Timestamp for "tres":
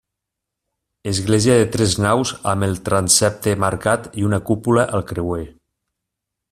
1.75-1.93